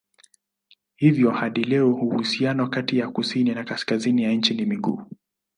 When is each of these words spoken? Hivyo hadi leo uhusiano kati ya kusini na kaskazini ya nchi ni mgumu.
Hivyo 0.95 1.31
hadi 1.31 1.63
leo 1.63 1.91
uhusiano 1.93 2.67
kati 2.67 2.97
ya 2.97 3.09
kusini 3.11 3.53
na 3.55 3.63
kaskazini 3.63 4.23
ya 4.23 4.31
nchi 4.31 4.53
ni 4.53 4.65
mgumu. 4.65 5.05